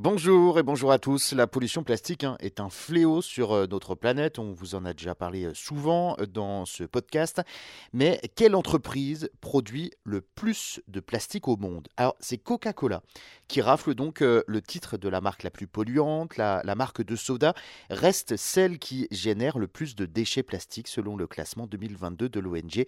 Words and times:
Bonjour 0.00 0.60
et 0.60 0.62
bonjour 0.62 0.92
à 0.92 1.00
tous. 1.00 1.32
La 1.32 1.48
pollution 1.48 1.82
plastique 1.82 2.22
hein, 2.22 2.36
est 2.38 2.60
un 2.60 2.70
fléau 2.70 3.20
sur 3.20 3.50
euh, 3.50 3.66
notre 3.66 3.96
planète. 3.96 4.38
On 4.38 4.52
vous 4.52 4.76
en 4.76 4.84
a 4.84 4.92
déjà 4.92 5.16
parlé 5.16 5.42
euh, 5.42 5.54
souvent 5.54 6.14
euh, 6.20 6.26
dans 6.26 6.66
ce 6.66 6.84
podcast. 6.84 7.42
Mais 7.92 8.20
quelle 8.36 8.54
entreprise 8.54 9.28
produit 9.40 9.90
le 10.04 10.20
plus 10.20 10.80
de 10.86 11.00
plastique 11.00 11.48
au 11.48 11.56
monde? 11.56 11.88
Alors, 11.96 12.14
c'est 12.20 12.38
Coca-Cola 12.38 13.02
qui 13.48 13.60
rafle 13.60 13.94
donc 13.94 14.20
le 14.20 14.60
titre 14.60 14.98
de 14.98 15.08
la 15.08 15.22
marque 15.22 15.42
la 15.42 15.50
plus 15.50 15.66
polluante. 15.66 16.36
La, 16.36 16.60
la, 16.64 16.74
marque 16.74 17.02
de 17.02 17.16
soda 17.16 17.54
reste 17.88 18.36
celle 18.36 18.78
qui 18.78 19.08
génère 19.10 19.58
le 19.58 19.66
plus 19.66 19.96
de 19.96 20.04
déchets 20.04 20.42
plastiques 20.42 20.86
selon 20.86 21.16
le 21.16 21.26
classement 21.26 21.66
2022 21.66 22.28
de 22.28 22.40
l'ONG 22.40 22.84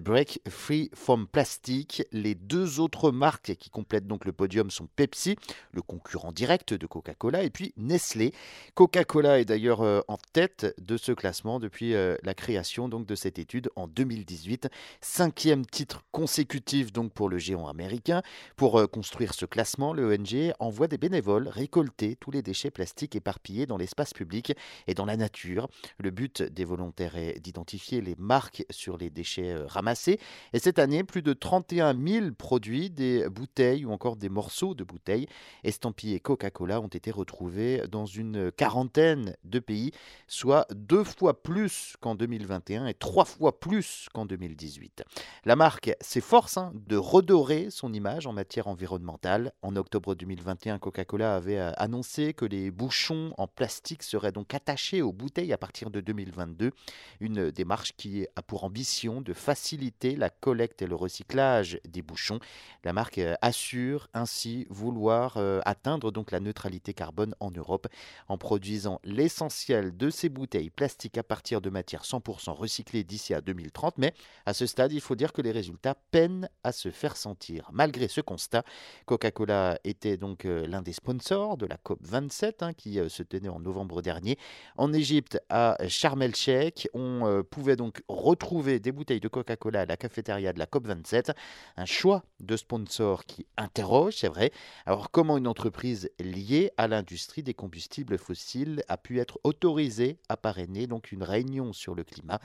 Break 0.00 0.40
Free 0.48 0.90
from 0.94 1.26
Plastic. 1.26 2.04
Les 2.10 2.34
deux 2.34 2.80
autres 2.80 3.10
marques 3.10 3.54
qui 3.56 3.68
complètent 3.68 4.06
donc 4.06 4.24
le 4.24 4.32
podium 4.32 4.70
sont 4.70 4.88
Pepsi, 4.96 5.36
le 5.72 5.82
concurrent 5.82 6.32
direct 6.32 6.47
de 6.48 6.86
Coca-Cola 6.86 7.42
et 7.42 7.50
puis 7.50 7.74
Nestlé. 7.76 8.32
Coca-Cola 8.74 9.38
est 9.38 9.44
d'ailleurs 9.44 9.82
euh, 9.82 10.00
en 10.08 10.16
tête 10.32 10.74
de 10.78 10.96
ce 10.96 11.12
classement 11.12 11.60
depuis 11.60 11.94
euh, 11.94 12.16
la 12.22 12.32
création 12.32 12.88
donc 12.88 13.06
de 13.06 13.14
cette 13.14 13.38
étude 13.38 13.68
en 13.76 13.86
2018. 13.86 14.68
Cinquième 15.02 15.66
titre 15.66 16.04
consécutif 16.10 16.90
donc 16.90 17.12
pour 17.12 17.28
le 17.28 17.36
géant 17.36 17.68
américain. 17.68 18.22
Pour 18.56 18.78
euh, 18.78 18.86
construire 18.86 19.34
ce 19.34 19.44
classement, 19.44 19.92
le 19.92 20.14
ONG 20.14 20.54
envoie 20.58 20.88
des 20.88 20.96
bénévoles 20.96 21.48
récolter 21.48 22.16
tous 22.16 22.30
les 22.30 22.40
déchets 22.40 22.70
plastiques 22.70 23.14
éparpillés 23.14 23.66
dans 23.66 23.76
l'espace 23.76 24.14
public 24.14 24.54
et 24.86 24.94
dans 24.94 25.04
la 25.04 25.18
nature. 25.18 25.68
Le 25.98 26.10
but 26.10 26.42
des 26.42 26.64
volontaires 26.64 27.16
est 27.18 27.40
d'identifier 27.40 28.00
les 28.00 28.14
marques 28.16 28.64
sur 28.70 28.96
les 28.96 29.10
déchets 29.10 29.54
ramassés. 29.66 30.18
Et 30.54 30.58
cette 30.60 30.78
année, 30.78 31.04
plus 31.04 31.22
de 31.22 31.34
31 31.34 31.94
000 31.94 32.30
produits, 32.32 32.88
des 32.88 33.28
bouteilles 33.28 33.84
ou 33.84 33.92
encore 33.92 34.16
des 34.16 34.30
morceaux 34.30 34.74
de 34.74 34.84
bouteilles 34.84 35.26
estampillés 35.62 36.20
Coca 36.20 36.37
Coca-Cola 36.38 36.80
ont 36.80 36.86
été 36.86 37.10
retrouvés 37.10 37.82
dans 37.90 38.06
une 38.06 38.52
quarantaine 38.52 39.34
de 39.42 39.58
pays, 39.58 39.90
soit 40.28 40.66
deux 40.72 41.02
fois 41.02 41.42
plus 41.42 41.96
qu'en 42.00 42.14
2021 42.14 42.86
et 42.86 42.94
trois 42.94 43.24
fois 43.24 43.58
plus 43.58 44.08
qu'en 44.14 44.24
2018. 44.24 45.02
La 45.44 45.56
marque 45.56 45.90
s'efforce 46.00 46.56
hein, 46.56 46.72
de 46.86 46.96
redorer 46.96 47.70
son 47.70 47.92
image 47.92 48.28
en 48.28 48.32
matière 48.32 48.68
environnementale. 48.68 49.52
En 49.62 49.74
octobre 49.74 50.14
2021, 50.14 50.78
Coca-Cola 50.78 51.34
avait 51.34 51.58
euh, 51.58 51.72
annoncé 51.76 52.34
que 52.34 52.44
les 52.44 52.70
bouchons 52.70 53.34
en 53.36 53.48
plastique 53.48 54.04
seraient 54.04 54.30
donc 54.30 54.54
attachés 54.54 55.02
aux 55.02 55.12
bouteilles 55.12 55.52
à 55.52 55.58
partir 55.58 55.90
de 55.90 56.00
2022, 56.00 56.70
une 57.18 57.50
démarche 57.50 57.94
qui 57.96 58.26
a 58.36 58.42
pour 58.42 58.62
ambition 58.62 59.20
de 59.20 59.32
faciliter 59.32 60.14
la 60.14 60.30
collecte 60.30 60.82
et 60.82 60.86
le 60.86 60.94
recyclage 60.94 61.80
des 61.88 62.02
bouchons. 62.02 62.38
La 62.84 62.92
marque 62.92 63.18
euh, 63.18 63.34
assure 63.42 64.08
ainsi 64.14 64.66
vouloir 64.70 65.36
euh, 65.36 65.60
atteindre 65.64 66.12
la 66.30 66.40
neutralité 66.40 66.94
carbone 66.94 67.34
en 67.40 67.50
Europe 67.50 67.88
en 68.28 68.38
produisant 68.38 69.00
l'essentiel 69.04 69.96
de 69.96 70.10
ces 70.10 70.28
bouteilles 70.28 70.70
plastiques 70.70 71.18
à 71.18 71.22
partir 71.22 71.60
de 71.60 71.70
matières 71.70 72.04
100% 72.04 72.50
recyclées 72.52 73.04
d'ici 73.04 73.34
à 73.34 73.40
2030. 73.40 73.98
Mais 73.98 74.14
à 74.46 74.54
ce 74.54 74.66
stade, 74.66 74.92
il 74.92 75.00
faut 75.00 75.14
dire 75.14 75.32
que 75.32 75.42
les 75.42 75.52
résultats 75.52 75.96
peinent 76.10 76.48
à 76.64 76.72
se 76.72 76.90
faire 76.90 77.16
sentir. 77.16 77.68
Malgré 77.72 78.08
ce 78.08 78.20
constat, 78.20 78.64
Coca-Cola 79.06 79.78
était 79.84 80.16
donc 80.16 80.44
euh, 80.44 80.66
l'un 80.66 80.82
des 80.82 80.92
sponsors 80.92 81.56
de 81.56 81.66
la 81.66 81.76
COP 81.76 81.98
27 82.02 82.62
hein, 82.62 82.72
qui 82.72 82.98
euh, 82.98 83.08
se 83.08 83.22
tenait 83.22 83.48
en 83.48 83.60
novembre 83.60 84.02
dernier 84.02 84.38
en 84.76 84.92
Égypte 84.92 85.40
à 85.48 85.76
Sharm 85.88 86.22
el-Sheikh. 86.22 86.88
On 86.94 87.26
euh, 87.26 87.42
pouvait 87.42 87.76
donc 87.76 88.02
retrouver 88.08 88.80
des 88.80 88.92
bouteilles 88.92 89.20
de 89.20 89.28
Coca-Cola 89.28 89.82
à 89.82 89.86
la 89.86 89.96
cafétéria 89.96 90.52
de 90.52 90.58
la 90.58 90.66
COP 90.66 90.86
27. 90.86 91.32
Un 91.76 91.84
choix 91.84 92.22
de 92.40 92.56
sponsor 92.56 93.24
qui 93.24 93.46
interroge, 93.56 94.14
c'est 94.16 94.28
vrai. 94.28 94.52
Alors 94.86 95.10
comment 95.10 95.36
une 95.36 95.46
entreprise 95.46 96.07
liée 96.18 96.70
à 96.76 96.88
l'industrie 96.88 97.42
des 97.42 97.54
combustibles 97.54 98.18
fossiles 98.18 98.82
a 98.88 98.96
pu 98.96 99.20
être 99.20 99.38
autorisée 99.44 100.18
à 100.28 100.36
parrainer 100.36 100.86
donc 100.86 101.12
une 101.12 101.22
réunion 101.22 101.72
sur 101.72 101.94
le 101.94 102.04
climat. 102.04 102.40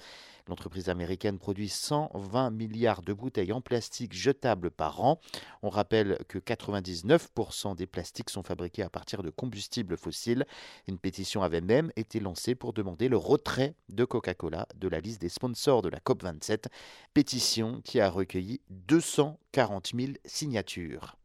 L'entreprise 0.47 0.89
américaine 0.89 1.39
produit 1.39 1.69
120 1.69 2.49
milliards 2.49 3.01
de 3.01 3.13
bouteilles 3.13 3.53
en 3.53 3.61
plastique 3.61 4.13
jetables 4.13 4.71
par 4.71 5.01
an. 5.01 5.19
On 5.61 5.69
rappelle 5.69 6.17
que 6.27 6.37
99% 6.37 7.75
des 7.75 7.87
plastiques 7.87 8.29
sont 8.29 8.43
fabriqués 8.43 8.83
à 8.83 8.89
partir 8.89 9.23
de 9.23 9.29
combustibles 9.29 9.97
fossiles. 9.97 10.45
Une 10.87 10.97
pétition 10.97 11.43
avait 11.43 11.61
même 11.61 11.91
été 11.95 12.19
lancée 12.19 12.55
pour 12.55 12.73
demander 12.73 13.07
le 13.07 13.17
retrait 13.17 13.75
de 13.89 14.03
Coca-Cola 14.03 14.67
de 14.75 14.87
la 14.87 14.99
liste 14.99 15.21
des 15.21 15.29
sponsors 15.29 15.81
de 15.81 15.89
la 15.89 15.99
COP27, 15.99 16.65
pétition 17.13 17.81
qui 17.83 17.99
a 17.99 18.09
recueilli 18.09 18.59
240 18.69 19.91
000 19.95 20.13
signatures. 20.25 21.17